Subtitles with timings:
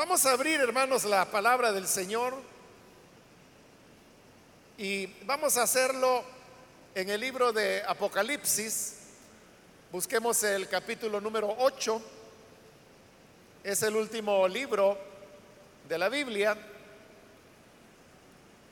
[0.00, 2.32] Vamos a abrir, hermanos, la palabra del Señor
[4.78, 6.24] y vamos a hacerlo
[6.94, 8.94] en el libro de Apocalipsis.
[9.92, 12.00] Busquemos el capítulo número 8.
[13.62, 14.96] Es el último libro
[15.86, 16.56] de la Biblia.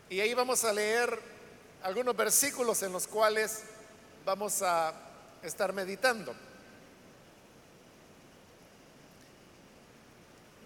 [0.08, 1.20] Y ahí vamos a leer
[1.82, 3.64] algunos versículos en los cuales
[4.24, 4.95] vamos a
[5.42, 6.47] estar meditando.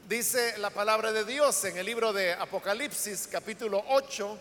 [0.08, 4.36] Dice la palabra de Dios en el libro de Apocalipsis capítulo 8,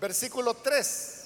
[0.00, 1.24] versículo 3.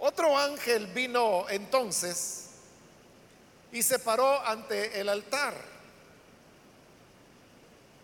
[0.00, 2.46] Otro ángel vino entonces
[3.70, 5.54] y se paró ante el altar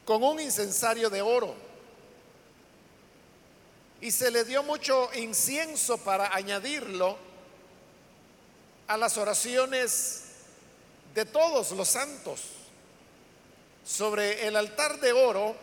[0.04, 1.56] con un incensario de oro.
[4.00, 7.18] Y se le dio mucho incienso para añadirlo
[8.86, 10.22] a las oraciones
[11.14, 12.59] de todos los santos
[13.84, 15.56] sobre el altar de oro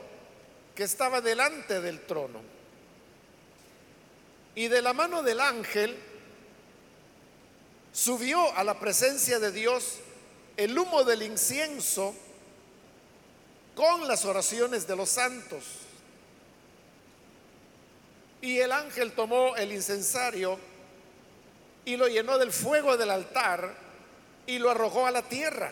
[0.76, 2.40] que estaba delante del trono.
[4.56, 5.98] Y de la mano del ángel
[7.92, 10.00] subió a la presencia de Dios
[10.56, 12.14] el humo del incienso
[13.76, 15.64] con las oraciones de los santos.
[18.42, 20.60] Y el ángel tomó el incensario
[21.86, 23.76] y lo llenó del fuego del altar
[24.46, 25.72] y lo arrojó a la tierra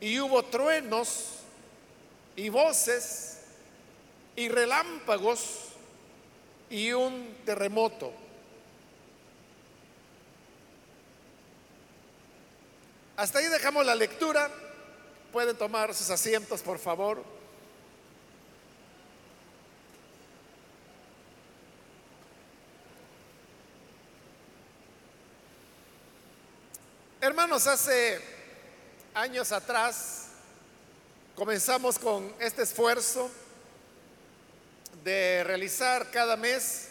[0.00, 1.40] y hubo truenos
[2.36, 3.40] y voces
[4.36, 5.68] y relámpagos
[6.70, 8.12] y un terremoto.
[13.16, 14.50] Hasta ahí dejamos la lectura.
[15.32, 17.22] Pueden tomar sus asientos, por favor.
[27.20, 28.33] Hermanos, hace
[29.14, 30.24] años atrás
[31.36, 33.30] comenzamos con este esfuerzo
[35.04, 36.88] de realizar cada mes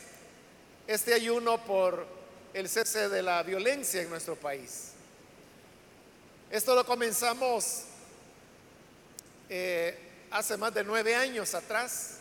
[0.88, 2.08] este ayuno por
[2.54, 4.92] el cese de la violencia en nuestro país.
[6.50, 7.84] Esto lo comenzamos
[9.50, 9.98] eh,
[10.32, 12.20] hace más de nueve años atrás.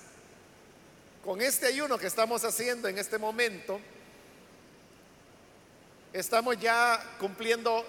[1.24, 3.78] Con este ayuno que estamos haciendo en este momento,
[6.12, 7.84] estamos ya cumpliendo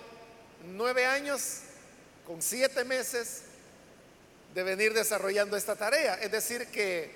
[0.65, 1.61] nueve años
[2.25, 3.43] con siete meses
[4.53, 6.15] de venir desarrollando esta tarea.
[6.15, 7.11] Es decir, que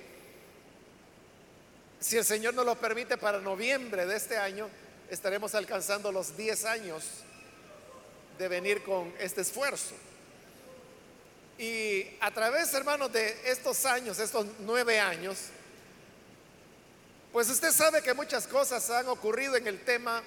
[2.00, 4.70] si el Señor nos lo permite para noviembre de este año,
[5.10, 7.04] estaremos alcanzando los diez años
[8.38, 9.96] de venir con este esfuerzo.
[11.58, 15.38] Y a través, hermanos, de estos años, estos nueve años,
[17.32, 20.22] pues usted sabe que muchas cosas han ocurrido en el tema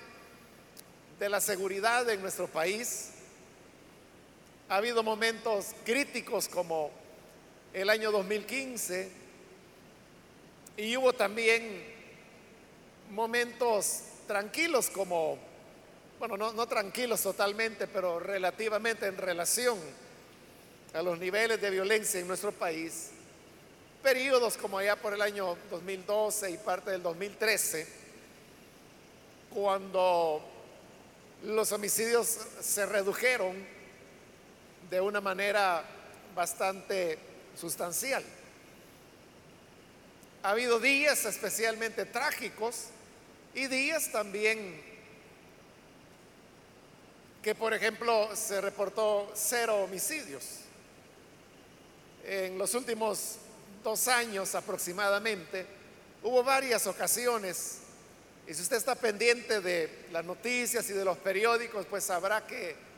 [1.19, 3.11] de la seguridad en nuestro país.
[4.71, 6.93] Ha habido momentos críticos como
[7.73, 9.11] el año 2015
[10.77, 11.83] y hubo también
[13.11, 15.39] momentos tranquilos como,
[16.21, 19.77] bueno, no, tranquilos totalmente, pero relativamente en relación
[20.95, 23.11] a los niveles de violencia en nuestro país.
[24.05, 27.89] Periodos como allá por el año 2012 y parte del 2013,
[29.53, 30.41] cuando
[31.43, 33.80] los homicidios se redujeron
[34.91, 35.85] de una manera
[36.35, 37.19] bastante
[37.59, 38.25] sustancial.
[40.43, 42.87] Ha habido días especialmente trágicos
[43.55, 44.83] y días también
[47.43, 50.45] que, por ejemplo, se reportó cero homicidios.
[52.25, 53.37] En los últimos
[53.83, 55.67] dos años aproximadamente
[56.23, 57.79] hubo varias ocasiones,
[58.47, 62.90] y si usted está pendiente de las noticias y de los periódicos, pues sabrá que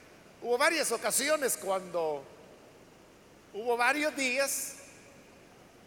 [0.42, 2.25] Hubo varias ocasiones cuando
[3.54, 4.75] hubo varios días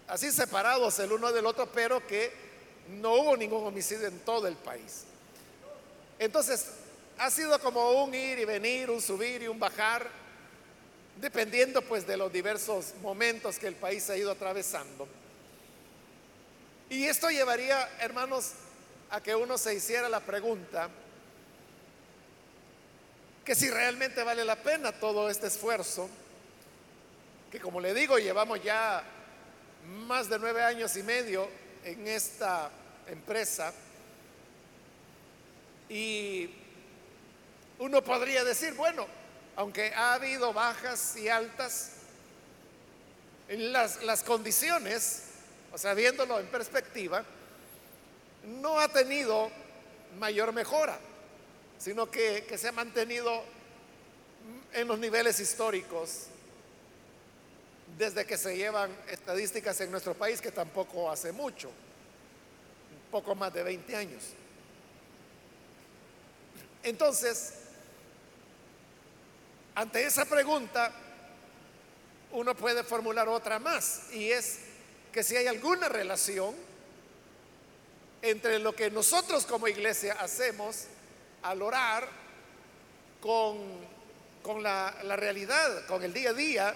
[0.08, 2.32] así separados el uno del otro, pero que
[2.88, 5.04] no hubo ningún homicidio en todo el país.
[6.20, 6.68] Entonces,
[7.18, 10.10] ha sido como un ir y venir, un subir y un bajar,
[11.20, 15.06] dependiendo pues de los diversos momentos que el país ha ido atravesando.
[16.90, 18.52] Y esto llevaría, hermanos,
[19.10, 20.90] a que uno se hiciera la pregunta,
[23.46, 26.10] que si realmente vale la pena todo este esfuerzo,
[27.52, 29.04] que como le digo, llevamos ya
[30.08, 31.48] más de nueve años y medio
[31.84, 32.72] en esta
[33.08, 33.72] empresa,
[35.88, 36.50] y
[37.78, 39.06] uno podría decir, bueno,
[39.56, 41.92] aunque ha habido bajas y altas,
[43.48, 45.26] las, las condiciones,
[45.72, 47.24] o sea, viéndolo en perspectiva,
[48.44, 49.52] no ha tenido
[50.18, 50.98] mayor mejora
[51.78, 53.44] sino que, se ha mantenido
[54.74, 56.28] en los niveles históricos
[57.98, 61.72] desde que se llevan estadísticas en nuestro país, que tampoco hace mucho,
[63.12, 64.24] poco más de 20 años.
[66.84, 67.54] Entonces,
[69.76, 70.92] ante esa pregunta,
[72.32, 74.60] uno puede formular otra más, y es
[75.12, 76.54] que si hay alguna relación
[78.22, 80.88] entre lo que nosotros como iglesia hacemos
[81.46, 82.08] al orar
[83.22, 83.58] con,
[84.42, 86.76] con la, la realidad, con el día a día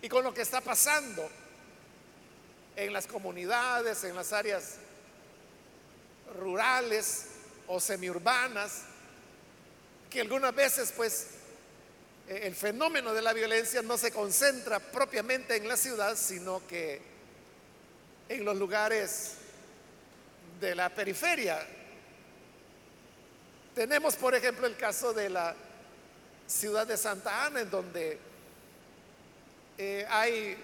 [0.00, 1.28] y con lo que está pasando
[2.76, 4.76] en las comunidades, en las áreas
[6.38, 7.26] rurales
[7.66, 8.82] o semiurbanas,
[10.08, 11.26] que algunas veces pues
[12.28, 17.00] eh, el fenómeno de la violencia no se concentra propiamente en la ciudad, sino que
[18.28, 19.34] en los lugares
[20.60, 21.66] de la periferia.
[23.74, 25.54] Tenemos, por ejemplo, el caso de la
[26.46, 28.18] ciudad de Santa Ana, en donde
[29.78, 30.56] eh, hay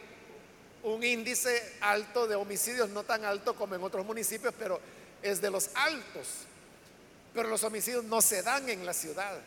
[0.82, 4.80] un índice alto de homicidios, no tan alto como en otros municipios, pero
[5.22, 6.28] es de los altos.
[7.34, 9.38] Pero los homicidios no se dan en la ciudad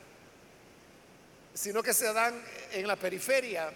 [1.54, 2.42] sino que se dan
[2.72, 3.72] en la periferia,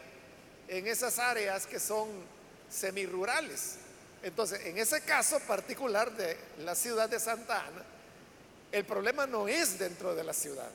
[0.67, 2.07] en esas áreas que son
[2.69, 3.75] semirurales.
[4.23, 7.83] Entonces, en ese caso particular de la ciudad de Santa Ana,
[8.75, 10.69] el problema no es dentro de la ciudad,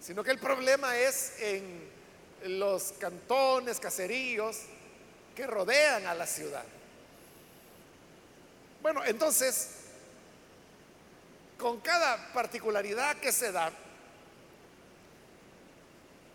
[0.00, 1.88] sino que el problema es en
[2.58, 4.58] los cantones, caseríos
[5.34, 6.64] que rodean a la ciudad.
[8.82, 9.68] Bueno, entonces,
[11.56, 13.72] con cada particularidad que se da,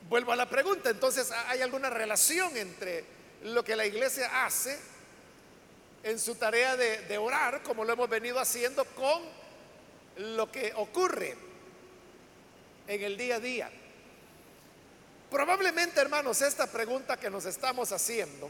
[0.09, 3.05] Vuelvo a la pregunta, entonces, ¿hay alguna relación entre
[3.43, 4.77] lo que la iglesia hace
[6.03, 9.23] en su tarea de, orar, como lo hemos venido haciendo, con
[10.17, 11.35] lo que ocurre
[12.87, 13.71] en el día a día?
[15.29, 18.49] Probablemente, hermanos, esta pregunta que nos estamos haciendo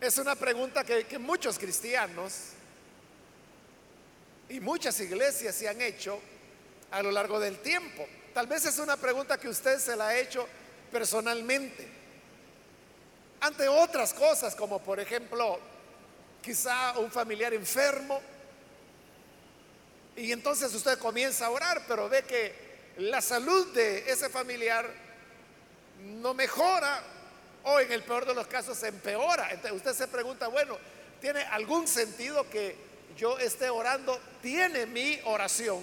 [0.00, 2.50] es una pregunta que, que muchos cristianos
[4.48, 6.20] y muchas iglesias se han hecho
[6.90, 8.06] a lo largo del tiempo.
[8.34, 10.46] Tal vez es una pregunta que usted se la ha hecho
[10.90, 11.88] personalmente.
[13.40, 15.58] Ante otras cosas, como por ejemplo,
[16.42, 18.20] quizá un familiar enfermo,
[20.20, 22.52] y entonces usted comienza a orar, pero ve que
[22.98, 24.86] la salud de ese familiar
[26.02, 27.02] no mejora
[27.64, 29.48] o en el peor de los casos se empeora.
[29.50, 30.76] Entonces usted se pregunta, bueno,
[31.22, 32.76] ¿tiene algún sentido que
[33.16, 34.20] yo esté orando?
[34.42, 35.82] ¿Tiene mi oración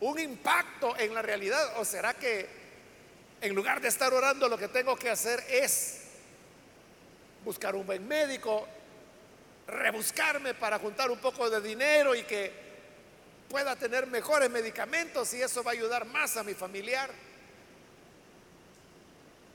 [0.00, 1.74] un impacto en la realidad?
[1.78, 2.48] ¿O será que
[3.40, 6.00] en lugar de estar orando lo que tengo que hacer es
[7.44, 8.66] buscar un buen médico,
[9.68, 12.63] rebuscarme para juntar un poco de dinero y que
[13.54, 17.08] pueda tener mejores medicamentos y eso va a ayudar más a mi familiar?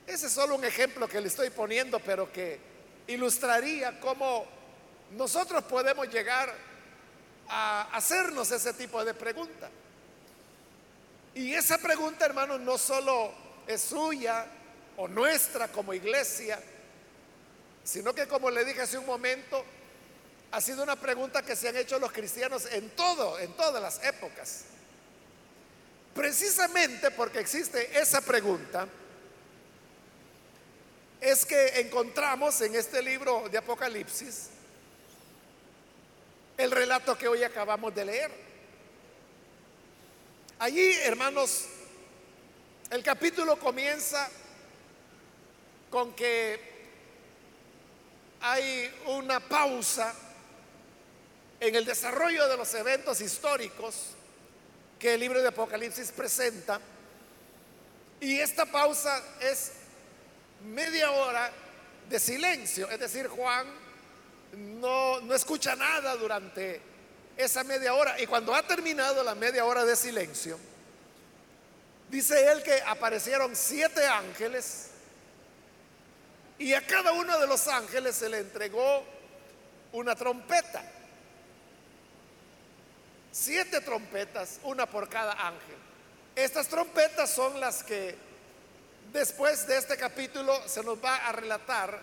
[0.06, 2.58] Ese es solo un ejemplo que le estoy poniendo, pero que
[3.08, 4.46] ilustraría cómo
[5.10, 6.50] nosotros podemos llegar
[7.46, 9.68] a hacernos ese tipo de preguntas.
[11.34, 13.34] Y esa pregunta, hermanos, no solo
[13.66, 14.46] es suya
[14.96, 16.58] o nuestra como iglesia,
[17.84, 19.62] sino que como le dije hace un momento,
[20.52, 24.02] ha sido una pregunta que se han hecho los cristianos en todo, en todas las
[24.04, 24.64] épocas.
[26.14, 28.88] Precisamente porque existe esa pregunta,
[31.20, 34.48] es que encontramos en este libro de Apocalipsis
[36.56, 38.30] el relato que hoy acabamos de leer.
[40.58, 41.66] Allí, hermanos,
[42.90, 44.28] el capítulo comienza
[45.90, 46.60] con que
[48.40, 50.14] hay una pausa
[51.60, 54.16] en el desarrollo de los eventos históricos
[54.98, 56.80] que el libro de Apocalipsis presenta.
[58.20, 59.72] Y esta pausa es
[60.64, 61.50] media hora
[62.08, 63.66] de silencio, es decir, Juan
[64.52, 66.80] no, no escucha nada durante
[67.36, 68.20] esa media hora.
[68.20, 70.58] Y cuando ha terminado la media hora de silencio,
[72.10, 74.88] dice él que aparecieron siete ángeles
[76.58, 79.02] y a cada uno de los ángeles se le entregó
[79.92, 80.84] una trompeta.
[83.32, 85.76] Siete trompetas, una por cada ángel.
[86.34, 88.16] Estas trompetas son las que
[89.12, 92.00] después de este capítulo se nos va a relatar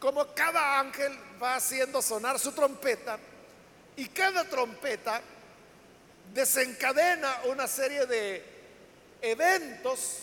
[0.00, 3.18] cómo cada ángel va haciendo sonar su trompeta
[3.96, 5.20] y cada trompeta
[6.32, 8.44] desencadena una serie de
[9.20, 10.18] eventos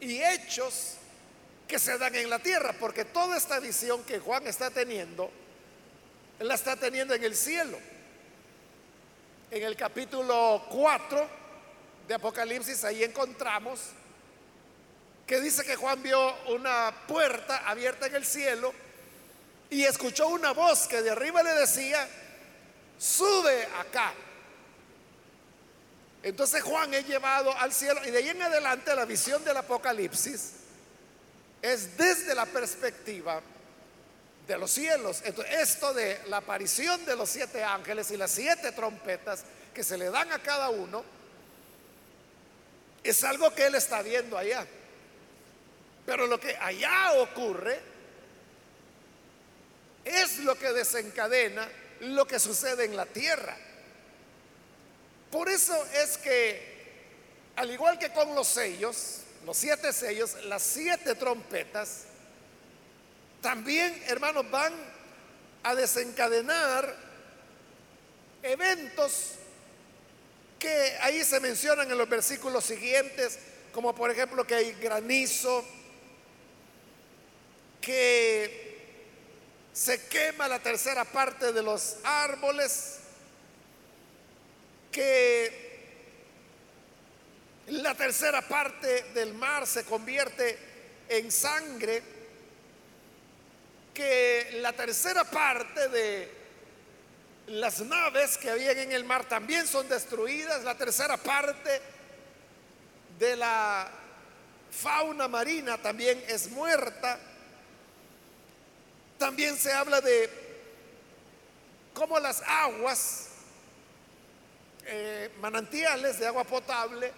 [0.00, 0.94] y hechos
[1.66, 5.30] que se dan en la tierra, porque toda esta visión que Juan está teniendo,
[6.38, 7.78] la está teniendo en el cielo.
[9.48, 11.28] En el capítulo 4
[12.08, 13.80] de Apocalipsis, ahí encontramos
[15.24, 18.74] que dice que Juan vio una puerta abierta en el cielo
[19.70, 22.08] y escuchó una voz que de arriba le decía,
[22.98, 24.14] sube acá.
[26.24, 30.54] Entonces Juan es llevado al cielo y de ahí en adelante la visión del Apocalipsis
[31.62, 33.40] es desde la perspectiva
[34.46, 35.22] de los cielos.
[35.50, 40.10] Esto de la aparición de los siete ángeles y las siete trompetas que se le
[40.10, 41.04] dan a cada uno,
[43.02, 44.66] es algo que él está viendo allá.
[46.04, 47.80] Pero lo que allá ocurre
[50.04, 51.68] es lo que desencadena
[52.00, 53.56] lo que sucede en la tierra.
[55.30, 61.14] Por eso es que, al igual que con los sellos, los siete sellos, las siete
[61.14, 62.04] trompetas,
[63.40, 64.72] también, hermanos, van
[65.62, 66.96] a desencadenar
[68.42, 69.32] eventos
[70.58, 73.38] que ahí se mencionan en los versículos siguientes,
[73.72, 75.64] como por ejemplo que hay granizo,
[77.80, 78.66] que
[79.72, 82.98] se quema la tercera parte de los árboles,
[84.90, 85.66] que
[87.68, 90.58] la tercera parte del mar se convierte
[91.08, 92.02] en sangre,
[93.96, 96.30] que la tercera parte de
[97.46, 101.80] las naves que habían en el mar también son destruidas, la tercera parte
[103.18, 103.88] de la
[104.70, 107.18] fauna marina también es muerta.
[109.16, 110.28] También se habla de
[111.94, 113.28] cómo las aguas,
[114.84, 117.10] eh, manantiales de agua potable,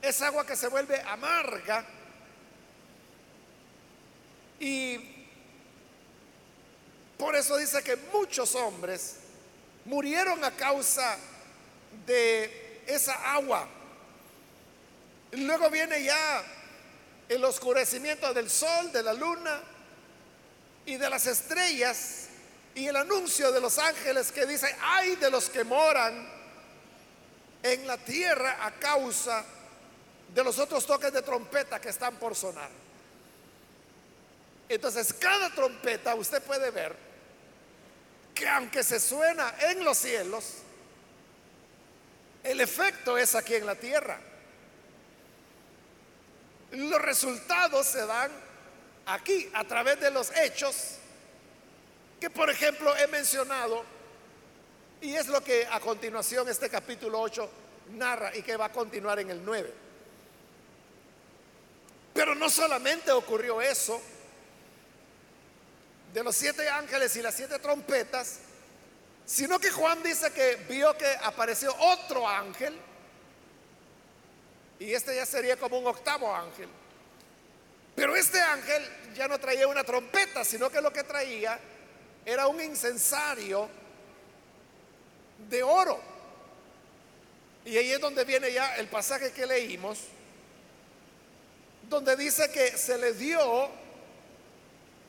[0.00, 1.84] es agua que se vuelve amarga
[4.58, 5.19] y
[7.20, 9.16] por eso dice que muchos hombres
[9.84, 11.18] murieron a causa
[12.06, 13.68] de esa agua.
[15.32, 16.42] Luego viene ya
[17.28, 19.60] el oscurecimiento del sol, de la luna
[20.86, 22.28] y de las estrellas
[22.74, 26.26] y el anuncio de los ángeles que dice, ay de los que moran
[27.62, 29.44] en la tierra a causa
[30.34, 32.70] de los otros toques de trompeta que están por sonar.
[34.70, 37.09] Entonces, cada trompeta usted puede ver
[38.40, 40.54] que aunque se suena en los cielos,
[42.42, 44.18] el efecto es aquí en la tierra.
[46.70, 48.32] Los resultados se dan
[49.04, 50.96] aquí a través de los hechos
[52.18, 53.84] que por ejemplo he mencionado
[55.02, 57.50] y es lo que a continuación este capítulo 8
[57.90, 59.70] narra y que va a continuar en el 9.
[62.14, 64.00] Pero no solamente ocurrió eso,
[66.12, 68.40] de los siete ángeles y las siete trompetas,
[69.24, 72.76] sino que Juan dice que vio que apareció otro ángel,
[74.78, 76.68] y este ya sería como un octavo ángel.
[77.94, 78.82] Pero este ángel
[79.14, 81.58] ya no traía una trompeta, sino que lo que traía
[82.24, 83.68] era un incensario
[85.48, 86.00] de oro.
[87.64, 89.98] Y ahí es donde viene ya el pasaje que leímos,
[91.88, 93.70] donde dice que se le dio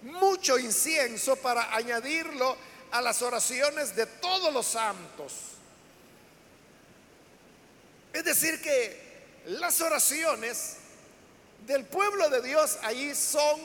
[0.02, 2.58] mucho incienso para añadirlo
[2.92, 5.34] a las oraciones de todos los santos.
[8.14, 10.78] Es decir, que las oraciones
[11.66, 13.60] del pueblo de Dios allí son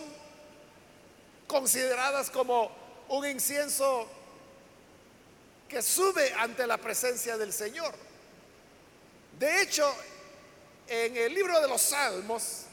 [1.46, 2.70] consideradas como
[3.08, 4.08] un incienso
[5.68, 7.94] que sube ante la presencia del Señor.
[9.38, 9.92] De hecho,
[10.86, 12.65] en el libro de los Salmos,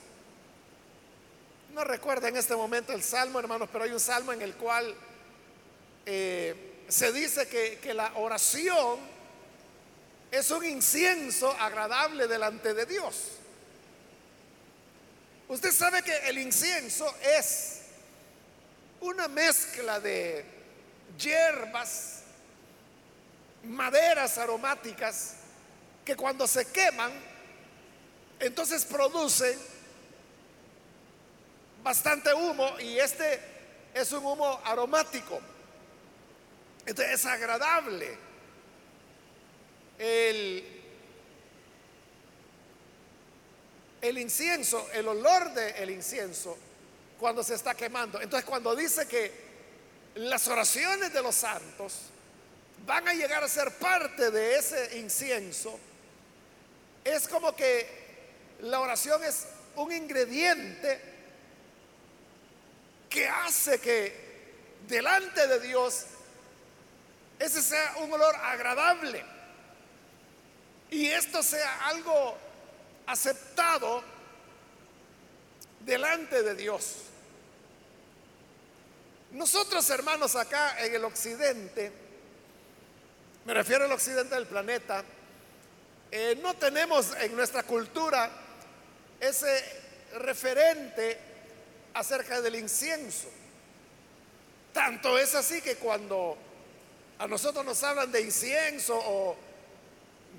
[1.74, 4.94] no recuerdo en este momento el salmo, hermanos, pero hay un salmo en el cual
[6.06, 9.00] eh, se dice que, que la oración
[10.32, 13.16] es un incienso agradable delante de Dios.
[15.48, 17.82] Usted sabe que el incienso es
[19.02, 20.46] una mezcla de
[21.18, 22.22] hierbas,
[23.64, 25.36] maderas aromáticas,
[26.06, 27.12] que cuando se queman,
[28.40, 29.73] entonces producen
[31.84, 33.40] bastante humo y este
[33.94, 35.40] es un humo aromático.
[36.86, 38.18] Entonces es agradable.
[40.00, 40.82] El,
[44.02, 46.58] el incienso, el olor del incienso
[47.20, 48.20] cuando se está quemando.
[48.22, 49.32] Entonces cuando dice que
[50.16, 51.94] las oraciones de los santos
[52.86, 55.80] van a llegar a ser parte de ese incienso,
[57.04, 58.04] es como que
[58.62, 61.13] la oración es un ingrediente
[63.14, 64.12] que hace que
[64.88, 66.06] delante de Dios
[67.38, 69.24] ese sea un olor agradable
[70.90, 72.36] y esto sea algo
[73.06, 74.04] aceptado
[75.82, 77.04] delante de Dios.
[79.32, 81.92] Nosotros, hermanos, acá en el occidente,
[83.46, 85.04] me refiero al occidente del planeta,
[86.10, 88.32] eh, no tenemos en nuestra cultura
[89.20, 89.64] ese
[90.16, 91.33] referente
[91.94, 93.30] acerca del incienso.
[94.74, 96.38] Tanto es así que cuando
[97.20, 99.36] a nosotros nos hablan de incienso o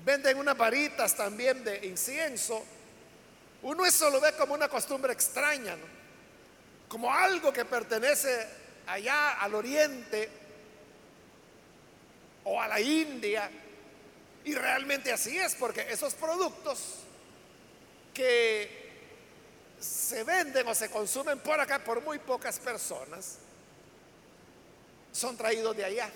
[0.03, 2.63] venden unas varitas también de incienso,
[3.63, 5.77] uno eso lo ve como una costumbre extraña,
[6.87, 8.45] como algo que pertenece
[8.85, 10.29] allá al oriente
[12.43, 13.49] o a la India.
[14.43, 16.97] Y realmente así es, porque esos productos
[18.13, 18.84] que
[19.79, 23.37] se venden o se consumen por acá por muy pocas personas,
[25.11, 26.09] son traídos de allá.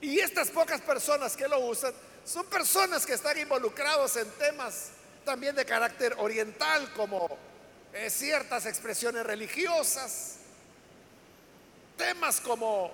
[0.00, 1.92] Y estas pocas personas que lo usan
[2.24, 4.90] son personas que están involucrados en temas
[5.24, 7.28] también de carácter oriental, como
[7.92, 10.36] eh, ciertas expresiones religiosas,
[11.96, 12.92] temas como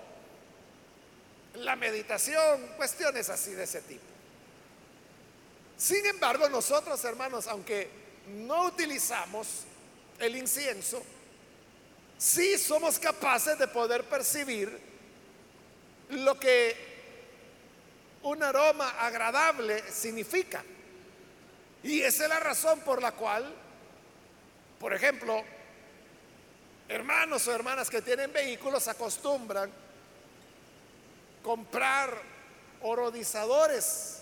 [1.55, 4.05] la meditación, cuestiones así de ese tipo.
[5.77, 9.65] Sin embargo, nosotros, hermanos, aunque no utilizamos
[10.19, 11.03] el incienso,
[12.19, 14.81] sí somos capaces de poder percibir
[16.11, 16.97] lo que
[18.23, 20.65] un aroma agradable significa.
[21.83, 23.55] Y esa es la razón por la cual,
[24.81, 25.45] por ejemplo,
[26.89, 29.71] hermanos o hermanas que tienen vehículos acostumbran
[31.43, 32.11] comprar
[32.83, 34.16] orodizadores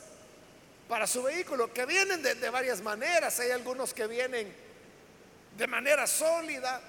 [0.88, 3.38] para su vehículo, que vienen de, varias maneras.
[3.40, 4.54] Hay algunos que vienen
[5.56, 6.80] de manera sólida.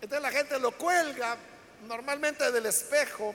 [0.00, 1.36] Entonces la gente lo cuelga
[1.86, 3.34] normalmente del espejo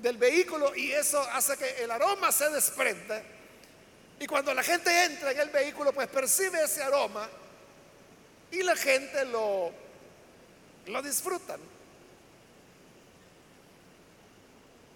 [0.00, 3.22] del vehículo y eso hace que el aroma se desprenda.
[4.18, 7.28] Y cuando la gente entra en el vehículo, pues percibe ese aroma
[8.50, 9.72] y la gente lo,
[10.86, 11.60] lo disfrutan.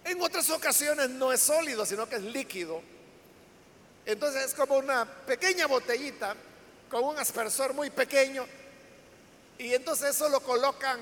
[0.03, 2.81] En otras ocasiones no es sólido, sino que es líquido.
[4.05, 6.35] Entonces es como una pequeña botellita
[6.89, 8.45] con un aspersor muy pequeño
[9.57, 10.99] y entonces eso lo colocan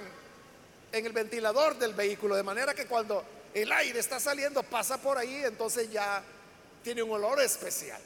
[0.91, 5.17] en el ventilador del vehículo, de manera que cuando el aire está saliendo, pasa por
[5.17, 6.21] ahí, entonces ya
[6.83, 8.01] tiene un olor especial.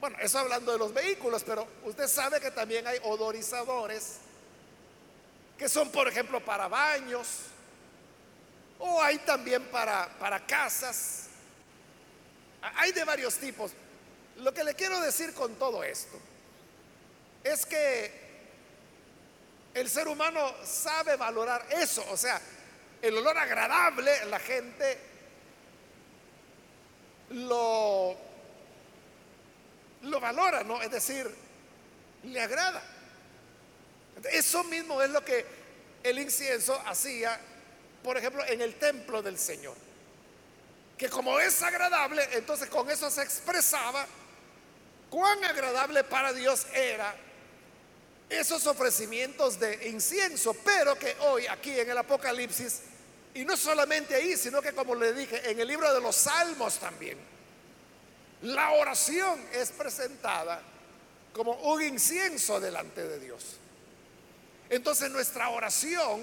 [0.00, 4.16] Bueno, eso hablando de los vehículos, pero usted sabe que también hay odorizadores
[5.56, 7.28] que son, por ejemplo, para baños,
[8.80, 11.28] o hay también para, para casas.
[12.60, 13.70] Hay de varios tipos.
[14.38, 16.18] Lo que le quiero decir con todo esto
[17.44, 18.22] es que
[19.74, 22.40] el ser humano sabe valorar eso, o sea,
[23.00, 24.98] el olor agradable, la gente
[27.30, 28.16] lo,
[30.02, 30.80] lo valora, ¿no?
[30.82, 31.28] Es decir,
[32.24, 32.82] le agrada.
[34.30, 35.44] Eso mismo es lo que
[36.02, 37.40] el incienso hacía,
[38.02, 39.76] por ejemplo, en el templo del Señor.
[40.96, 44.06] Que como es agradable, entonces con eso se expresaba
[45.12, 47.14] cuán agradable para Dios era
[48.30, 52.80] esos ofrecimientos de incienso, pero que hoy aquí en el Apocalipsis
[53.34, 56.78] y no solamente ahí, sino que como le dije, en el libro de los Salmos
[56.78, 57.18] también,
[58.40, 60.62] la oración es presentada
[61.34, 63.58] como un incienso delante de Dios.
[64.70, 66.22] Entonces nuestra oración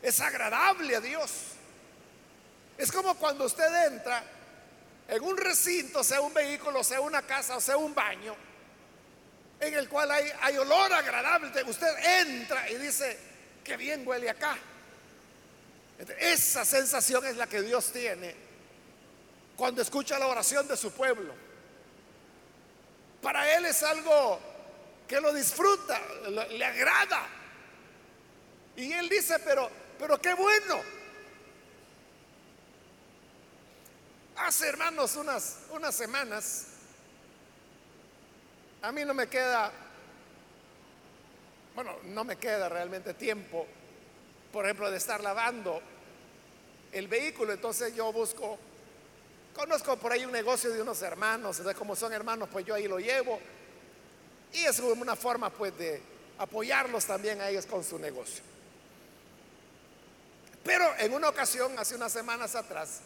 [0.00, 1.32] es agradable a Dios.
[2.78, 4.35] Es como cuando usted entra
[5.08, 8.34] en un recinto, sea un vehículo, sea una casa, o sea un baño,
[9.60, 11.50] en el cual hay, hay olor agradable.
[11.64, 13.18] Usted entra y dice,
[13.66, 14.56] que bien huele acá.
[16.18, 18.34] Esa sensación es la que Dios tiene
[19.56, 21.34] cuando escucha la oración de su pueblo.
[23.20, 24.38] Para Él es algo
[25.08, 26.00] que lo disfruta,
[26.50, 27.26] le agrada.
[28.76, 30.95] Y Él dice, pero, pero qué bueno.
[34.38, 36.66] Hace, hermanos, unas, unas semanas,
[38.82, 39.72] a mí no me queda,
[41.74, 43.66] bueno, no me queda realmente tiempo
[44.56, 45.82] por ejemplo, de estar lavando
[46.90, 47.52] el vehículo.
[47.52, 48.58] Entonces yo busco,
[49.54, 52.88] conozco por ahí un negocio de unos hermanos, entonces como son hermanos, pues yo ahí
[52.88, 53.38] lo llevo.
[54.54, 56.00] Y es una forma pues de
[56.38, 58.42] apoyarlos también a ellos con su negocio.
[60.64, 63.00] Pero en una ocasión, hace unas semanas atrás,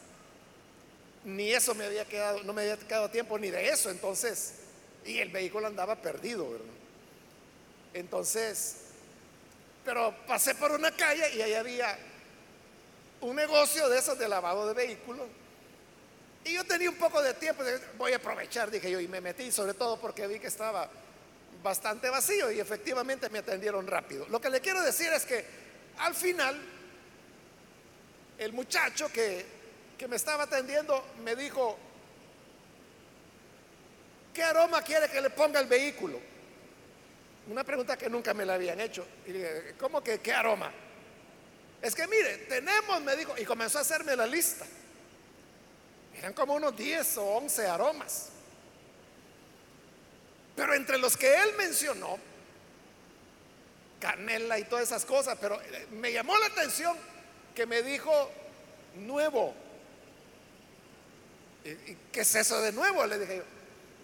[1.25, 4.55] ni eso me había quedado, no me había quedado tiempo ni de eso, entonces,
[5.05, 6.47] y el vehículo andaba perdido,
[7.93, 8.77] Entonces,
[9.85, 11.99] pero pasé por una calle y ahí había
[13.21, 15.27] un negocio de esos de lavado de vehículos.
[16.45, 17.63] Y yo tenía un poco de tiempo,
[17.99, 20.89] voy a aprovechar, dije yo, y me metí, sobre todo porque vi que estaba
[21.63, 24.27] bastante vacío y efectivamente me atendieron rápido.
[24.29, 25.45] Lo que le quiero decir es que
[25.99, 26.59] al final
[28.39, 29.60] el muchacho que,
[30.01, 31.77] que me estaba atendiendo me dijo,
[34.33, 36.19] ¿qué aroma quiere que le ponga el vehículo?
[37.51, 39.07] Una pregunta que nunca me la habían hecho.
[39.27, 40.73] Y dije, ¿cómo que qué aroma?
[41.83, 44.65] Es que mire, tenemos, me dijo, y comenzó a hacerme la lista.
[46.17, 48.31] Eran como unos 10 o 11 aromas.
[50.57, 52.19] Pero entre los que él mencionó,
[54.01, 56.97] canela y todas esas cosas, pero eh, me llamó la atención
[57.55, 58.31] que me dijo
[58.95, 59.69] nuevo.
[61.65, 63.07] ¿Y, qué es eso de nuevo?
[63.07, 63.43] Le dije yo.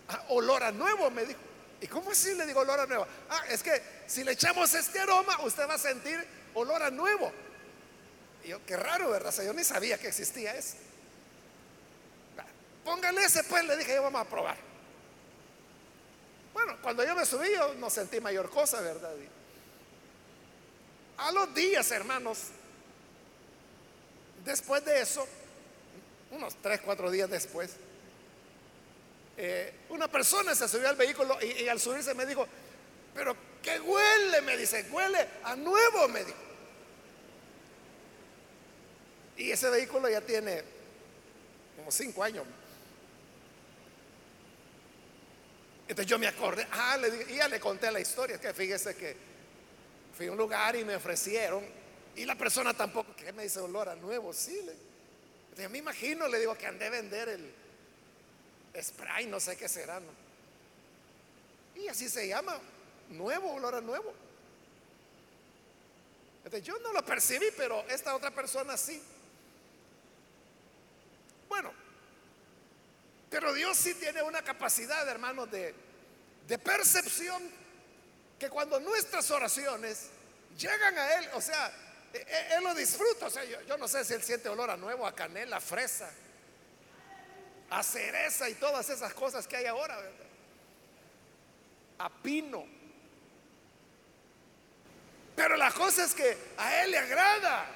[0.08, 1.40] Ah, olor a nuevo, me dijo.
[1.80, 3.06] ¿Y cómo así le digo olor a nuevo?
[3.28, 7.32] Ah, es que si le echamos este aroma, usted va a sentir olor a nuevo.
[8.44, 9.34] Y yo, qué raro, ¿verdad?
[9.42, 10.76] yo ni sabía que existía eso.
[12.84, 14.56] Póngale ese, pues le dije, yo vamos a probar.
[16.54, 19.10] Bueno, cuando yo me subí, yo no sentí mayor cosa, ¿verdad?
[21.18, 22.38] a los días, hermanos,
[24.44, 25.26] después de eso,
[26.30, 27.76] unos tres, cuatro días después,
[29.36, 32.46] eh, una persona se subió al vehículo y, al subirse me dijo,
[33.14, 34.40] pero ¿qué huele?
[34.42, 36.38] Me dice, huele a nuevo, me dijo.
[39.36, 40.62] Y ese vehículo ya tiene
[41.76, 42.44] como cinco años.
[45.82, 49.16] Entonces yo me acordé, ah, le y ya le conté la historia, que fíjese que
[50.16, 51.64] fui a un lugar y me ofrecieron,
[52.16, 54.58] y la persona tampoco, que me dice olor a nuevo, sí.
[54.64, 54.85] Le,
[55.56, 57.54] me imagino, le digo que andé a vender el
[58.82, 60.00] spray, no sé qué será.
[61.74, 62.58] Y así se llama,
[63.10, 64.12] nuevo, olor a nuevo.
[66.62, 69.02] Yo no lo percibí, pero esta otra persona sí.
[71.48, 71.72] Bueno,
[73.30, 75.74] pero Dios sí tiene una capacidad, hermanos, de,
[76.46, 77.42] de percepción
[78.38, 80.10] que cuando nuestras oraciones
[80.56, 81.72] llegan a Él, o sea,
[82.16, 83.26] Él, lo disfruta.
[83.26, 86.10] O sea, yo, no sé si Él siente olor a nuevo, a canela, a fresa,
[87.70, 89.98] a cereza y todas esas cosas que hay ahora,
[91.98, 92.64] A pino.
[95.34, 97.66] Pero la cosa es que a Él le agrada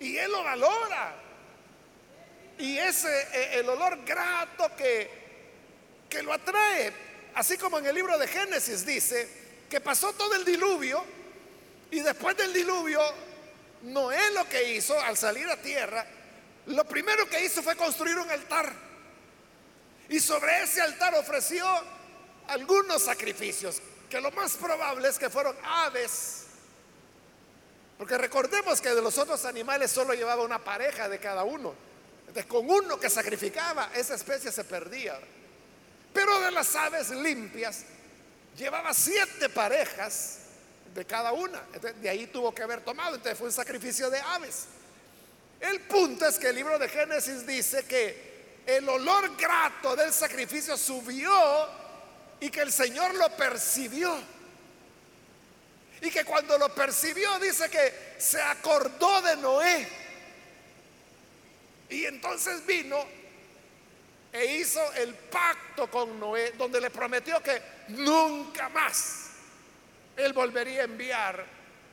[0.00, 1.14] y Él lo valora.
[2.58, 5.10] Y ese, eh, el olor grato que,
[6.08, 6.92] que lo atrae,
[7.34, 9.28] así como en el libro de Génesis dice,
[9.68, 11.15] que pasó todo el diluvio
[11.90, 13.00] y después del diluvio,
[13.82, 16.04] Noé lo que hizo al salir a tierra,
[16.66, 18.72] lo primero que hizo fue construir un altar.
[20.08, 21.66] Y sobre ese altar ofreció
[22.48, 26.44] algunos sacrificios, que lo más probable es que fueron aves.
[27.98, 31.86] Porque recordemos que de los otros animales solo llevaba una pareja de cada uno
[32.44, 35.18] con uno que sacrificaba, esa especie se perdía.
[36.12, 37.84] Pero de las aves limpias,
[38.56, 40.40] llevaba siete parejas
[40.96, 41.62] de cada una.
[42.00, 43.14] de ahí tuvo que haber tomado.
[43.14, 44.64] Entonces fue un sacrificio de aves.
[45.60, 50.76] El punto es que el libro de Génesis dice que el olor grato del sacrificio
[50.76, 51.68] subió
[52.40, 54.12] y que el Señor lo percibió.
[56.00, 59.88] Y que cuando lo percibió dice que se acordó de Noé
[61.88, 62.98] y entonces vino
[64.32, 69.25] e hizo el pacto con Noé, donde le prometió que nunca más
[70.16, 71.44] él volvería a enviar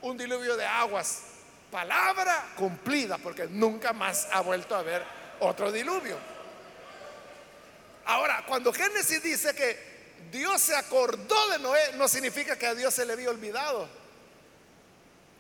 [0.01, 1.23] un diluvio de aguas.
[1.71, 5.03] Palabra cumplida, porque nunca más ha vuelto a haber
[5.39, 6.17] otro diluvio.
[8.05, 9.93] Ahora, cuando Génesis dice que
[10.31, 13.87] Dios se acordó de Noé, no significa que a Dios se le había olvidado.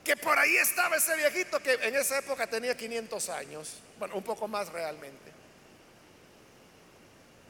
[0.03, 4.23] Que por ahí estaba ese viejito que en esa época tenía 500 años bueno, un
[4.23, 5.31] poco más realmente.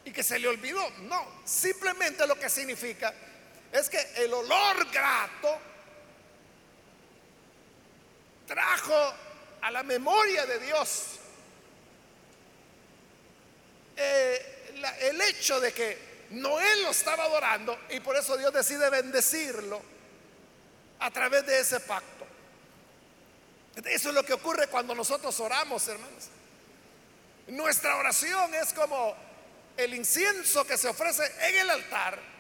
[0.06, 0.88] Y que se le olvidó.
[1.02, 3.14] No, simplemente lo que significa
[3.74, 5.60] es que el olor grato
[8.46, 9.14] trajo
[9.62, 11.20] a la memoria de Dios
[13.96, 19.82] eh, el hecho de que Noé lo estaba adorando y por eso Dios decide bendecirlo
[21.00, 22.28] a través de ese pacto.
[23.86, 26.26] Eso es lo que ocurre cuando nosotros oramos, hermanos.
[27.48, 29.16] Nuestra oración es como
[29.78, 32.33] el incienso que se ofrece en el altar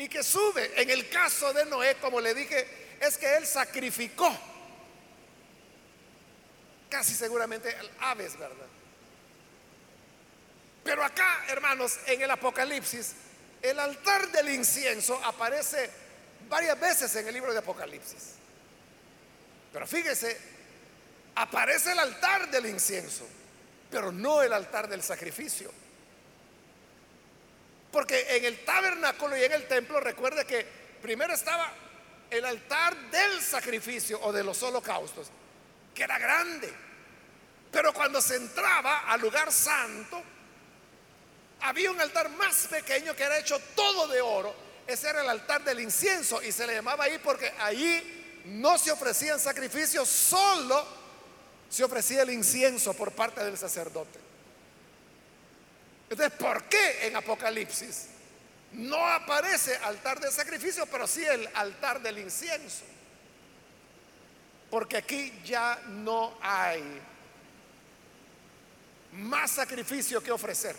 [0.00, 0.80] y que sube.
[0.80, 2.66] En el caso de Noé, como le dije,
[3.00, 4.34] es que él sacrificó
[6.88, 8.66] casi seguramente aves, ¿verdad?
[10.82, 13.12] Pero acá, hermanos, en el Apocalipsis,
[13.60, 15.90] el altar del incienso aparece
[16.48, 18.36] varias veces en el libro de Apocalipsis.
[19.70, 20.34] Pero fíjese,
[21.34, 23.28] aparece el altar del incienso,
[23.90, 25.70] pero no el altar del sacrificio.
[27.90, 30.64] Porque en el tabernáculo y en el templo, recuerde que
[31.02, 31.72] primero estaba
[32.30, 35.28] el altar del sacrificio o de los holocaustos,
[35.94, 36.72] que era grande.
[37.72, 40.22] Pero cuando se entraba al lugar santo,
[41.60, 44.54] había un altar más pequeño que era hecho todo de oro.
[44.86, 48.90] Ese era el altar del incienso y se le llamaba ahí porque ahí no se
[48.90, 50.84] ofrecían sacrificios, solo
[51.68, 54.29] se ofrecía el incienso por parte del sacerdote.
[56.10, 58.06] Entonces, ¿por qué en Apocalipsis
[58.72, 62.82] no aparece altar de sacrificio, pero sí el altar del incienso?
[64.68, 66.82] Porque aquí ya no hay
[69.12, 70.74] más sacrificio que ofrecer.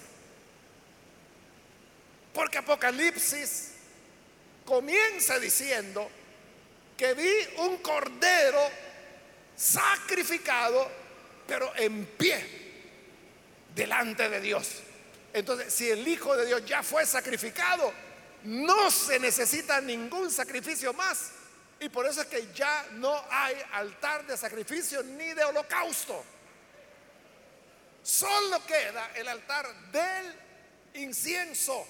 [2.34, 3.72] Porque Apocalipsis
[4.66, 6.10] comienza diciendo
[6.98, 8.70] que vi un cordero
[9.56, 10.92] sacrificado,
[11.48, 12.46] pero en pie,
[13.74, 14.84] delante de Dios.
[15.34, 17.94] Entonces, si el Hijo de Dios ya fue sacrificado,
[18.44, 21.32] no se necesita ningún sacrificio más.
[21.80, 26.24] Y por eso es que ya no hay altar de sacrificio ni de holocausto.
[28.04, 30.36] Solo queda el altar del
[30.96, 31.88] incienso,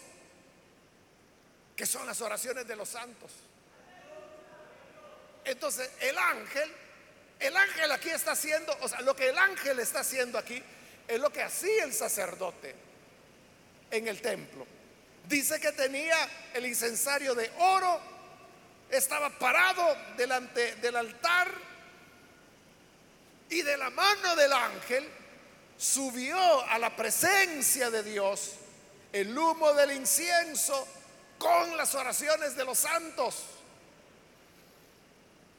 [1.75, 3.31] que son las oraciones de los santos.
[5.43, 6.71] Entonces, el ángel,
[7.39, 10.61] el ángel aquí está haciendo, o sea, lo que el ángel está haciendo aquí
[11.07, 12.90] es lo que hacía el sacerdote
[13.91, 14.65] en el templo.
[15.27, 16.17] Dice que tenía
[16.53, 17.99] el incensario de oro,
[18.89, 21.51] estaba parado delante del altar
[23.49, 25.09] y de la mano del ángel
[25.77, 28.53] subió a la presencia de Dios
[29.11, 30.87] el humo del incienso
[31.37, 33.43] con las oraciones de los santos.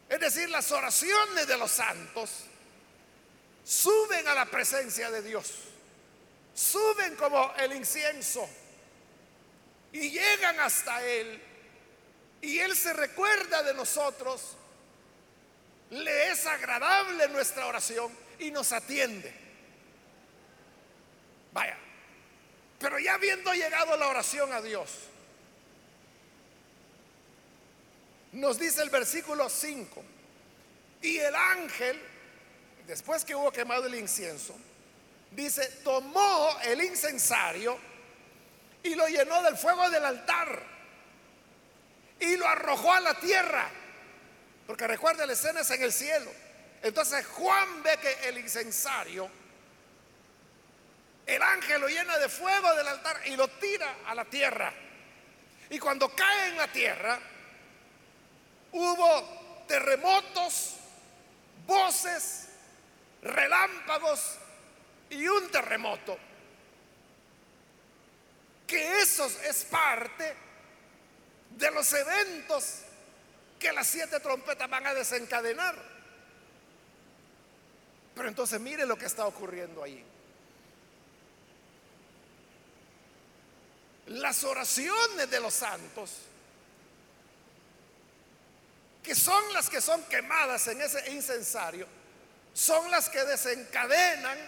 [0.08, 2.30] Es decir, las oraciones de los santos
[3.64, 5.52] suben a la presencia de Dios,
[6.54, 8.48] suben como el incienso
[9.92, 11.40] y llegan hasta Él.
[12.40, 14.56] Y Él se recuerda de nosotros,
[15.90, 19.32] le es agradable nuestra oración y nos atiende.
[21.52, 21.76] Vaya,
[22.78, 24.90] pero ya habiendo llegado la oración a Dios,
[28.32, 30.02] nos dice el versículo 5,
[31.02, 32.00] y el ángel,
[32.86, 34.56] después que hubo quemado el incienso,
[35.34, 37.78] dice, tomó el incensario
[38.82, 40.62] y lo llenó del fuego del altar
[42.20, 43.68] y lo arrojó a la tierra,
[44.66, 46.30] porque recuerda la escena es en el cielo.
[46.82, 49.28] Entonces Juan ve que el incensario,
[51.26, 54.72] el ángel lo llena de fuego del altar y lo tira a la tierra.
[55.70, 57.18] Y cuando cae en la tierra,
[58.72, 60.76] hubo terremotos,
[61.66, 62.48] voces,
[63.22, 64.38] relámpagos
[65.12, 66.18] y un terremoto.
[68.66, 70.34] Que eso es parte
[71.50, 72.80] de los eventos
[73.58, 75.76] que las siete trompetas van a desencadenar.
[78.14, 80.04] Pero entonces mire lo que está ocurriendo ahí.
[84.06, 86.10] Las oraciones de los santos
[89.02, 91.86] que son las que son quemadas en ese incensario,
[92.54, 94.38] son las que desencadenan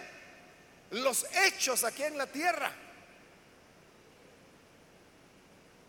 [0.95, 2.71] los hechos aquí en la tierra.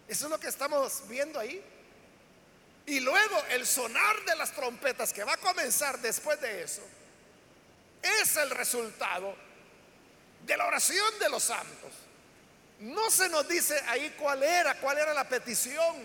[0.08, 1.62] Eso es lo que estamos viendo ahí.
[2.86, 6.82] Y luego el sonar de las trompetas que va a comenzar después de eso
[8.02, 9.34] es el resultado
[10.44, 11.92] de la oración de los santos.
[12.80, 15.96] No se nos dice ahí cuál era, cuál era la petición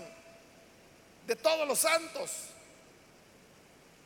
[1.27, 2.31] de todos los santos.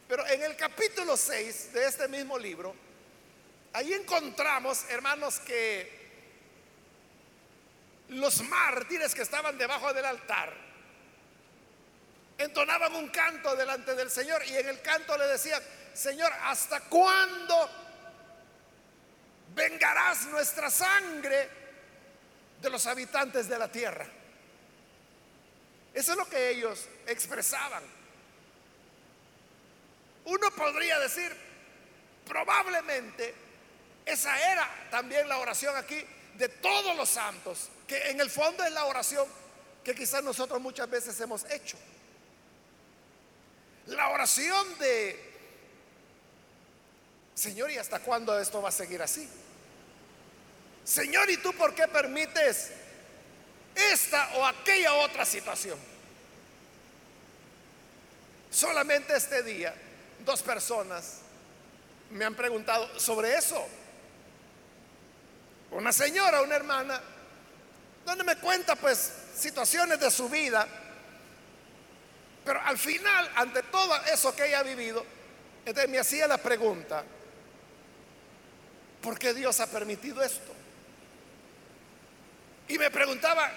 [0.08, 2.75] Pero en el capítulo 6 de este mismo libro,
[3.75, 6.05] ahí encontramos, hermanos, que
[8.09, 10.53] los mártires que estaban debajo del altar
[12.38, 15.61] entonaban un canto delante del Señor y en el canto le decían,
[15.93, 17.69] Señor, ¿hasta cuándo
[19.53, 21.49] vengarás nuestra sangre
[22.61, 24.07] de los habitantes de la tierra?
[25.93, 27.83] Eso es lo que ellos expresaban.
[30.25, 31.35] Uno podría decir,
[32.25, 33.44] probablemente
[34.06, 36.04] esa era también la oración aquí
[36.38, 39.28] de todos los santos, que en el fondo es la oración
[39.84, 41.78] que quizás nosotros muchas veces hemos hecho.
[43.88, 45.34] La oración de,
[47.36, 49.30] Señor, ¿y hasta cuándo esto va a seguir así?
[50.84, 52.72] Señor, ¿y tú por qué permites
[53.76, 55.78] esta o aquella otra situación?
[58.52, 59.76] Solamente este día
[60.26, 61.20] dos personas
[62.12, 63.68] me han preguntado sobre eso.
[65.71, 67.01] Una señora, una hermana,
[68.06, 70.67] donde me cuenta pues situaciones de su vida,
[72.45, 75.04] pero al final, ante todo eso que ella ha vivido,
[75.65, 77.04] entonces me hacía la pregunta,
[79.01, 80.54] ¿por qué Dios ha permitido esto?
[82.67, 83.51] Y me preguntaba,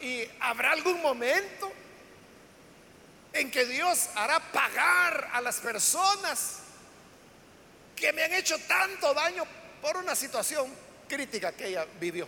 [0.00, 1.72] ¿y habrá algún momento
[3.32, 6.58] en que Dios hará pagar a las personas
[7.96, 9.44] que me han hecho tanto daño
[9.80, 12.26] por una situación crítica que ella vivió?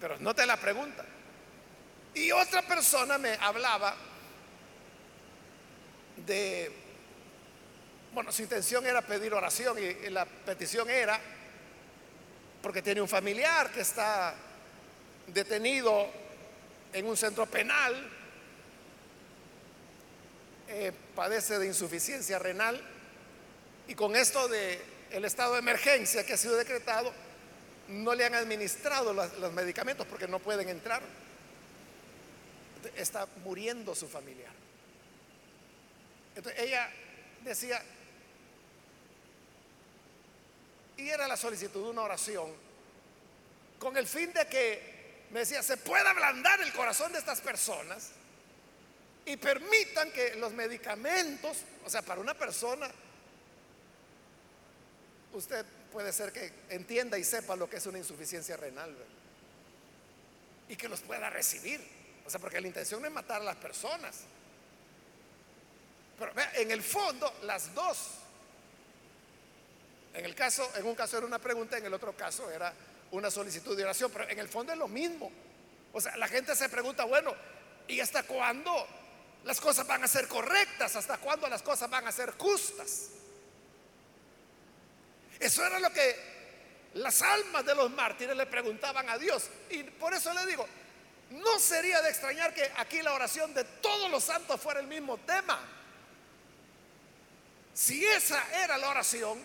[0.00, 1.04] Pero no te la pregunta.
[2.14, 3.94] Y otra persona me hablaba
[6.26, 6.70] de,
[8.12, 11.20] bueno, su intención era pedir oración y, la petición era
[12.62, 14.34] porque tiene un familiar que está
[15.28, 16.08] detenido
[16.92, 18.10] en un centro penal,
[20.68, 22.80] eh, padece de insuficiencia renal
[23.88, 27.12] y con esto de el estado de emergencia que ha sido decretado,
[27.88, 31.02] no le han administrado los medicamentos porque no pueden entrar
[32.96, 34.52] está muriendo su familiar.
[36.34, 36.90] Entonces ella
[37.44, 37.82] decía,
[40.96, 42.52] y era la solicitud de una oración,
[43.78, 48.10] con el fin de que, me decía, se pueda ablandar el corazón de estas personas
[49.24, 52.90] y permitan que los medicamentos, o sea, para una persona,
[55.32, 58.94] usted puede ser que entienda y sepa lo que es una insuficiencia renal
[60.68, 61.80] y que los pueda recibir.
[62.26, 64.20] O sea, porque la intención no es matar a las personas.
[66.18, 68.10] Pero en el fondo, las dos.
[70.14, 72.72] En el caso, en un caso era una pregunta, en el otro caso era
[73.12, 75.30] una solicitud de oración, pero en el fondo es lo mismo.
[75.92, 77.34] O sea, la gente se pregunta, bueno,
[77.88, 78.86] ¿y hasta cuándo
[79.44, 80.94] las cosas van a ser correctas?
[80.94, 83.08] ¿Hasta cuándo las cosas van a ser justas?
[85.40, 86.30] Eso era lo que
[86.94, 89.48] las almas de los mártires le preguntaban a Dios.
[89.70, 90.66] Y por eso le digo,
[91.30, 95.16] no sería de extrañar que aquí la oración de todos los santos fuera el mismo
[95.18, 95.58] tema.
[97.72, 99.42] Si esa era la oración,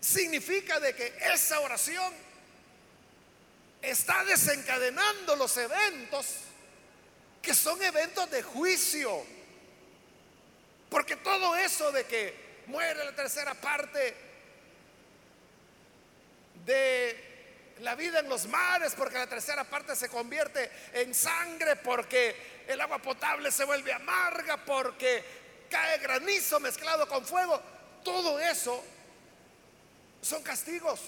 [0.00, 2.12] significa de que esa oración
[3.80, 6.26] está desencadenando los eventos
[7.40, 9.24] que son eventos de juicio.
[10.90, 14.14] Porque todo eso de que muere la tercera parte
[16.64, 17.28] de
[17.80, 22.80] la vida en los mares, porque la tercera parte se convierte en sangre, porque el
[22.80, 25.24] agua potable se vuelve amarga, porque
[25.70, 27.60] cae granizo mezclado con fuego.
[28.04, 28.84] Todo eso
[30.20, 31.00] son castigos.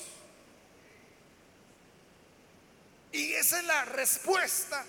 [3.13, 4.85] Y esa es la respuesta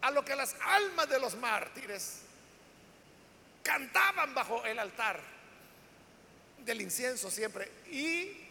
[0.00, 2.22] a lo que las almas de los mártires
[3.62, 5.31] cantaban bajo el altar
[6.64, 7.70] del incienso siempre.
[7.90, 8.42] Y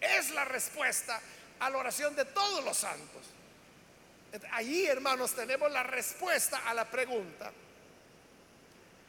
[0.00, 1.20] es la respuesta
[1.60, 3.22] a la oración de todos los santos.
[4.50, 7.52] Allí, hermanos, tenemos la respuesta a la pregunta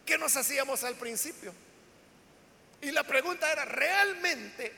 [0.06, 1.54] que nos hacíamos al principio.
[2.82, 4.72] Y la pregunta era, ¿realmente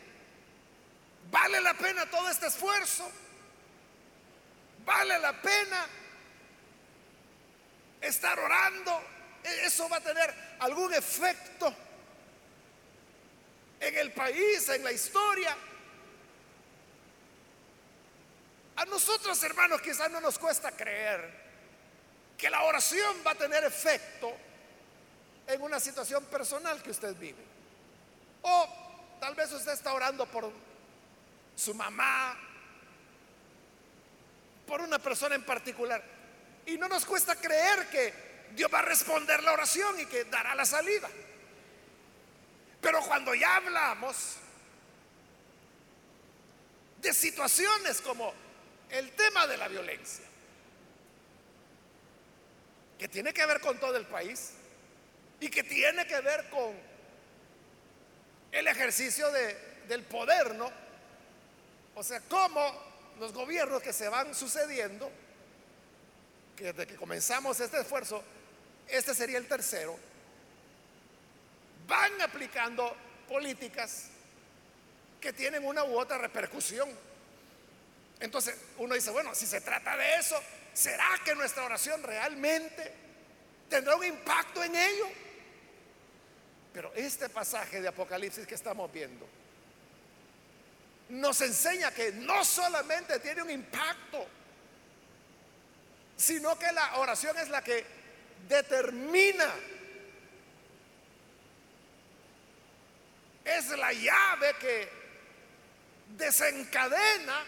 [1.30, 3.12] vale la pena todo este esfuerzo?
[4.86, 5.86] ¿Vale la pena
[8.00, 9.04] estar orando?
[9.44, 11.76] ¿E-, ¿Eso va a tener algún efecto
[13.80, 15.56] en el país, en la historia?
[18.78, 21.48] A nosotros, hermanos, quizás no nos cuesta creer
[22.38, 24.32] que la oración va a tener efecto
[25.48, 27.44] en una situación personal que usted vive.
[28.44, 30.52] O tal vez usted está orando por
[31.56, 32.38] su mamá,
[34.68, 36.04] por una persona en particular.
[36.66, 38.14] Y no nos cuesta creer que
[38.52, 41.10] Dios va a responder la oración y que dará la salida.
[42.88, 44.38] Pero cuando ya hablamos
[47.02, 48.34] de situaciones como
[48.90, 50.24] el tema de la violencia,
[52.98, 54.52] que tiene que ver con todo el país
[55.42, 56.80] y que tiene que ver con
[58.54, 59.34] el ejercicio
[59.90, 60.72] del poder, ¿no?
[61.94, 62.72] O sea, cómo
[63.20, 65.12] los gobiernos que se van sucediendo,
[66.56, 68.24] que desde que comenzamos este esfuerzo,
[68.88, 70.00] este sería el tercero,
[71.88, 72.96] van aplicando
[73.28, 74.10] políticas
[75.20, 76.90] que tienen una u otra repercusión
[78.20, 80.42] entonces uno dice, bueno, si se trata de eso,
[80.74, 82.92] ¿será que nuestra oración realmente
[83.70, 85.08] tendrá un impacto en ello?
[86.74, 89.28] Pero este pasaje de Apocalipsis que estamos viendo
[91.10, 94.28] nos enseña que no solamente tiene un impacto,
[96.18, 97.86] sino que la oración es la que
[98.50, 99.54] determina,
[103.48, 104.90] es la llave que
[106.18, 107.46] desencadena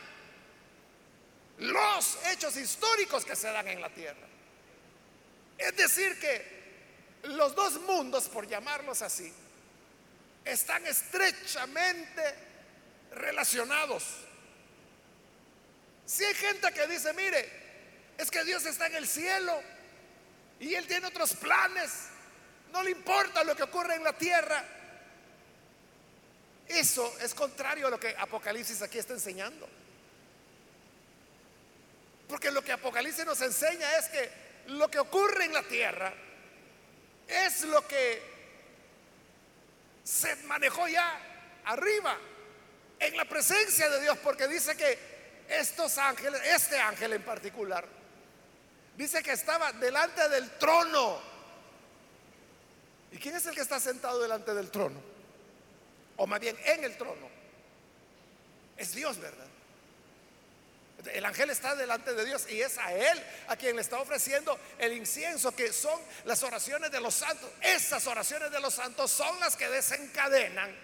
[1.57, 4.27] los hechos históricos que se dan en la tierra.
[5.57, 6.59] Es decir, que
[7.23, 9.31] los dos mundos, por llamarlos así,
[10.45, 12.23] están estrechamente
[13.11, 14.03] relacionados.
[16.05, 17.49] Si hay gente que dice, mire,
[18.17, 19.61] es que Dios está en el cielo
[20.61, 21.91] y Él tiene otros planes,
[22.71, 24.78] no le importa lo que ocurre en la tierra.
[26.69, 29.67] Eso es contrario a lo que Apocalipsis aquí está enseñando.
[32.27, 34.31] Porque lo que Apocalipsis nos enseña es que
[34.67, 36.13] lo que ocurre en la tierra
[37.27, 38.21] es lo que
[40.03, 41.19] se manejó ya
[41.65, 42.17] arriba,
[42.99, 44.97] en la presencia de Dios, porque dice que
[45.47, 47.87] estos ángeles, este ángel en particular,
[48.95, 51.19] dice que estaba delante del trono.
[53.11, 55.08] ¿Y quién es el que está sentado delante del trono?
[56.19, 57.29] O más bien en el trono.
[58.77, 59.47] Es Dios, ¿verdad?
[61.13, 64.59] El ángel está delante de Dios y es a él a quien le está ofreciendo
[64.77, 67.49] el incienso, que son las oraciones de los santos.
[67.61, 70.75] Esas oraciones de los santos son las que desencadenan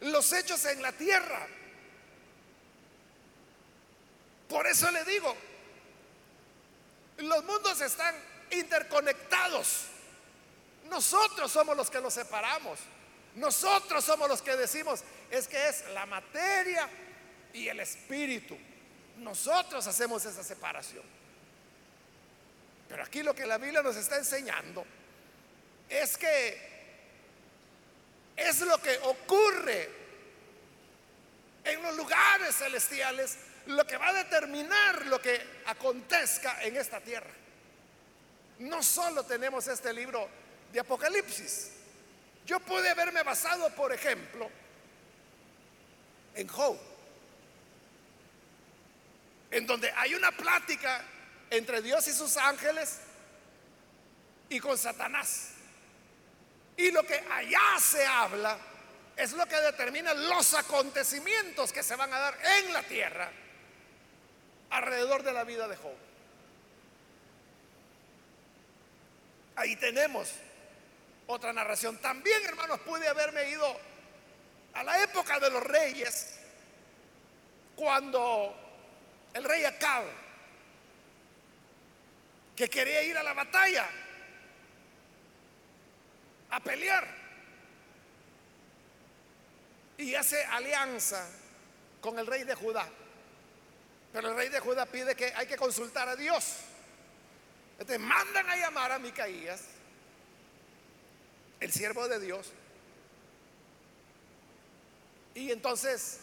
[0.00, 1.46] los hechos en la tierra.
[4.48, 5.36] Por eso le digo,
[7.18, 8.14] los mundos están
[8.50, 9.88] interconectados.
[10.88, 12.78] Nosotros somos los que los separamos.
[13.34, 16.88] Nosotros somos los que decimos, es que es la materia
[17.52, 18.56] y el espíritu.
[19.18, 21.02] Nosotros hacemos esa separación.
[22.88, 24.84] Pero aquí lo que la Biblia nos está enseñando
[25.88, 26.74] es que
[28.36, 29.90] es lo que ocurre
[31.64, 37.30] en los lugares celestiales lo que va a determinar lo que acontezca en esta tierra.
[38.58, 40.28] No solo tenemos este libro
[40.72, 41.70] de Apocalipsis.
[42.46, 44.50] Yo pude haberme basado, por ejemplo,
[46.34, 46.78] en Job
[49.54, 51.04] en donde hay una plática
[51.48, 52.98] entre Dios y sus ángeles
[54.48, 55.50] y con Satanás.
[56.76, 58.58] Y lo que allá se habla
[59.16, 63.30] es lo que determina los acontecimientos que se van a dar en la tierra
[64.70, 65.96] alrededor de la vida de Job.
[69.54, 70.32] Ahí tenemos
[71.26, 71.98] otra narración.
[71.98, 73.66] También, hermanos, pude haberme ido
[74.74, 76.38] a la época de los reyes,
[77.76, 78.54] cuando
[79.32, 80.04] el rey Acab,
[82.56, 83.88] que quería ir a la batalla,
[86.50, 87.06] a pelear,
[89.98, 91.28] y hace alianza
[92.00, 92.86] con el rey de Judá.
[94.12, 96.58] Pero el rey de Judá pide que hay que consultar a Dios.
[97.72, 99.62] Entonces mandan a llamar a Micaías,
[101.64, 102.52] el siervo de Dios.
[105.34, 106.20] Y entonces,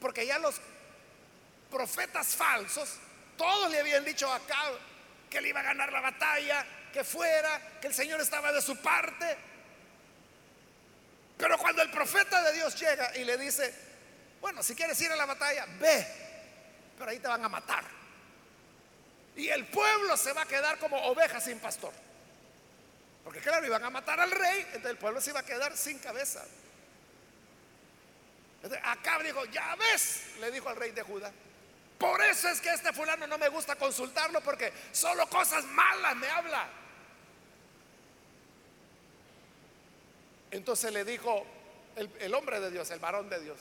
[0.00, 0.60] porque ya los
[1.70, 2.96] profetas falsos,
[3.36, 4.40] todos le habían dicho a
[5.28, 8.76] que él iba a ganar la batalla, que fuera, que el Señor estaba de su
[8.76, 9.36] parte.
[11.36, 13.74] Pero cuando el profeta de Dios llega y le dice,
[14.40, 16.06] bueno, si quieres ir a la batalla, ve,
[16.98, 17.84] pero ahí te van a matar.
[19.36, 22.07] Y el pueblo se va a quedar como oveja sin pastor.
[23.24, 25.98] Porque claro, iban a matar al rey, entonces el pueblo se iba a quedar sin
[25.98, 26.44] cabeza.
[28.82, 31.32] Acá dijo, ya ves, le dijo al rey de Judá,
[31.98, 36.28] por eso es que este fulano no me gusta consultarlo porque solo cosas malas me
[36.28, 36.68] habla.
[40.50, 41.44] Entonces le dijo
[41.96, 43.58] el, hombre de Dios, el varón de Dios,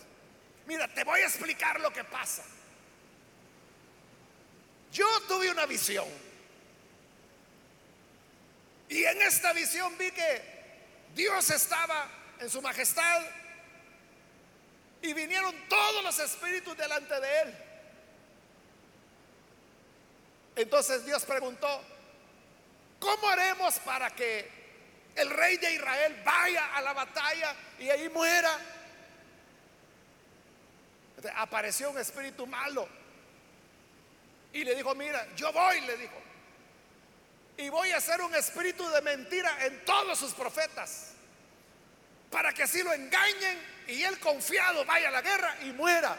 [0.68, 2.44] mira, te voy a explicar lo que pasa.
[4.92, 6.08] Yo tuve una visión.
[8.90, 10.42] Y en esta visión vi que
[11.14, 12.10] Dios estaba
[12.40, 13.24] en su majestad
[15.02, 17.58] y vinieron todos los espíritus delante de él.
[20.56, 21.84] Entonces Dios preguntó,
[23.00, 24.50] ¿cómo haremos para que
[25.16, 28.58] el rey de Israel vaya a la batalla y ahí muera?
[31.36, 32.88] apareció un espíritu malo
[34.54, 36.16] y le dijo, mira, yo voy, le dijo,
[37.58, 41.14] y voy a hacer un espíritu de mentira en todos sus profetas,
[42.30, 46.18] para que así lo engañen y él confiado vaya a la guerra y muera.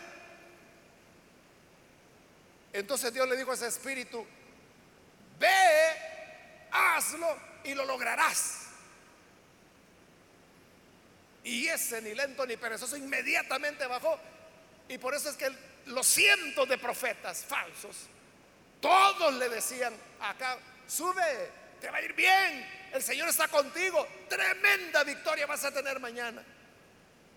[2.72, 4.26] Entonces Dios le dijo a ese espíritu,
[5.39, 8.64] ve, hazlo y lo lograrás.
[11.45, 14.18] Y ese ni lento ni perezoso inmediatamente bajó.
[14.89, 15.51] Y por eso es que
[15.86, 17.97] los cientos de profetas falsos,
[18.80, 20.59] todos le decían acá,
[20.89, 26.01] sube, te va a ir bien, el Señor está contigo, tremenda victoria vas a tener
[26.01, 26.43] mañana.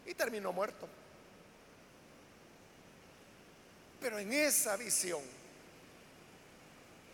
[0.05, 0.89] Y terminó muerto.
[3.99, 5.21] Pero en esa visión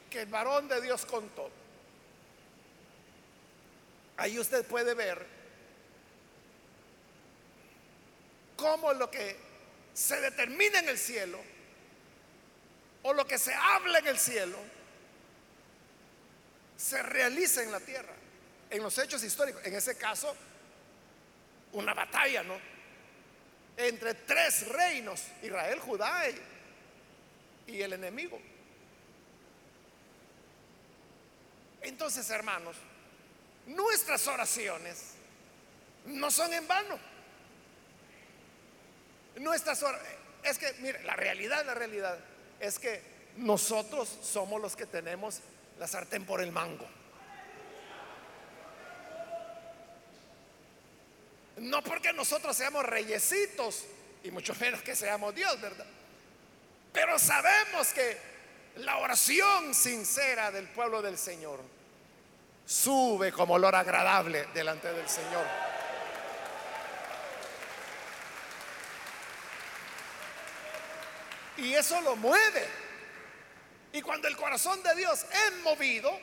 [0.09, 1.51] que el varón de Dios contó,
[4.15, 5.25] ahí usted puede ver
[8.55, 9.37] cómo lo que
[9.93, 11.39] se determina en el cielo
[13.03, 14.76] o lo que se habla en el cielo
[16.77, 18.13] se realiza en la tierra,
[18.69, 19.65] en los hechos históricos.
[19.65, 20.33] En ese caso,
[21.73, 22.55] una batalla, ¿no?
[23.75, 26.23] Entre tres reinos, Israel, Judá
[27.67, 28.39] y, el enemigo.
[31.81, 32.77] Entonces, hermanos,
[33.65, 35.13] nuestras oraciones
[36.05, 36.97] no son en vano.
[39.37, 42.17] Nuestras oraciones, es que, mire, la realidad, la realidad
[42.59, 43.01] es que
[43.35, 45.41] nosotros somos los que tenemos
[45.79, 46.87] la sartén por el mango.
[51.57, 53.85] No porque nosotros seamos reyesitos
[54.23, 55.85] y mucho menos que seamos Dios, ¿verdad?
[56.93, 58.17] Pero sabemos que
[58.77, 61.59] la oración sincera del pueblo del Señor
[62.65, 65.45] sube como olor agradable delante del Señor.
[71.57, 72.86] Y eso lo mueve.
[73.97, 76.19] Y cuando el corazón de Dios es movido,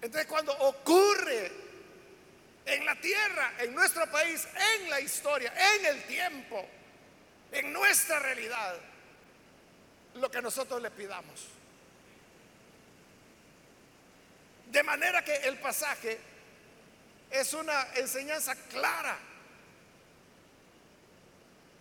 [0.00, 1.50] entonces cuando ocurre
[2.64, 4.46] en la tierra, en nuestro país,
[4.76, 6.64] en la historia, en el tiempo,
[7.50, 8.76] en nuestra realidad,
[10.14, 11.48] lo que nosotros le pidamos.
[14.70, 16.20] De manera que el pasaje
[17.32, 19.18] es una enseñanza clara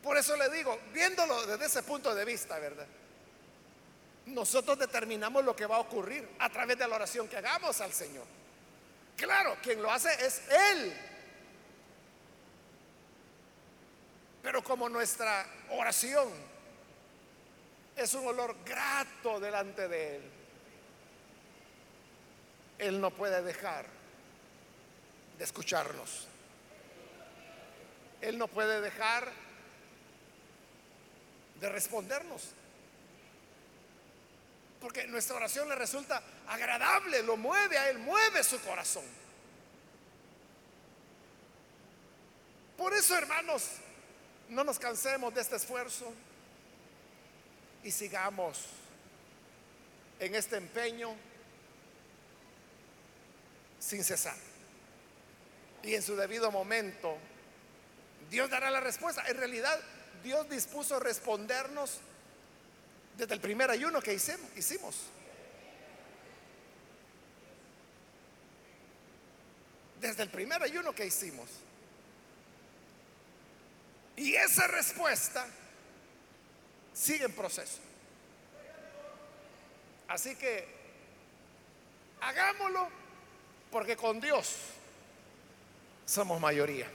[0.03, 2.85] por eso le digo, viéndolo desde ese punto de vista, ¿verdad?
[4.25, 7.91] Nosotros determinamos lo que va a ocurrir a través de la oración que hagamos al
[7.91, 8.25] Señor.
[9.17, 10.93] Claro, quien lo hace es Él.
[14.41, 16.29] Pero como nuestra oración
[17.95, 20.31] es un olor grato delante de Él,
[22.79, 23.85] Él no puede dejar
[25.37, 26.27] de escucharnos.
[28.21, 29.29] Él no puede dejar
[31.59, 32.53] de respondernos.
[34.83, 39.05] Porque nuestra oración le resulta agradable, lo mueve a Él, mueve su corazón.
[42.75, 43.63] Por eso, hermanos,
[44.49, 46.13] no nos cansemos de este esfuerzo
[47.81, 48.65] y sigamos
[50.19, 51.15] en este empeño
[53.79, 54.35] sin cesar.
[55.81, 57.17] Y en su debido momento,
[58.29, 59.23] Dios dará la respuesta.
[59.29, 59.79] En realidad,
[60.25, 62.01] Dios dispuso respondernos
[63.17, 64.95] desde el primer ayuno que hicimos.
[69.99, 71.49] Desde el primer ayuno que hicimos.
[74.15, 75.47] Y esa respuesta
[76.93, 77.79] sigue en proceso.
[80.07, 80.67] Así que
[82.21, 82.89] hagámoslo
[83.71, 84.55] porque con Dios
[86.05, 86.87] somos mayoría.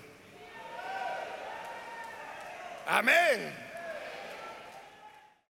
[2.87, 3.68] Amén.